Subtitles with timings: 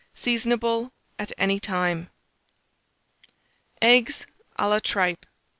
[0.15, 2.09] Seasonable at any time.
[3.83, 5.27] EGGS A LA TRIPE.